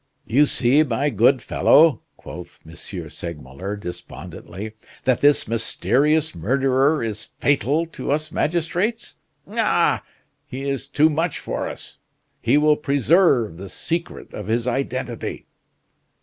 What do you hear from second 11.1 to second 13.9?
much for us; he will preserve the